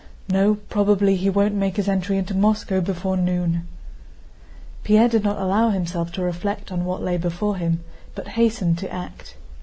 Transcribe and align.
"No, 0.27 0.55
probably 0.55 1.15
he 1.15 1.29
won't 1.29 1.53
make 1.53 1.75
his 1.75 1.87
entry 1.87 2.17
into 2.17 2.33
Moscow 2.33 2.81
before 2.81 3.15
noon." 3.15 3.67
Pierre 4.83 5.07
did 5.07 5.23
not 5.23 5.37
allow 5.37 5.69
himself 5.69 6.11
to 6.13 6.23
reflect 6.23 6.71
on 6.71 6.85
what 6.85 7.03
lay 7.03 7.17
before 7.17 7.57
him, 7.57 7.83
but 8.15 8.29
hastened 8.29 8.79
to 8.79 8.91
act. 8.91 9.35